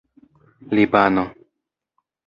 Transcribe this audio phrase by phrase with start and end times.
[0.75, 1.23] libano